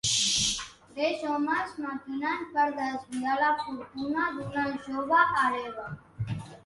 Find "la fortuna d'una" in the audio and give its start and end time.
3.43-4.67